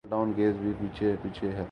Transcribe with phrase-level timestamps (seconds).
[0.03, 1.65] Model Town case بھی پیچھے پیچھے ہے۔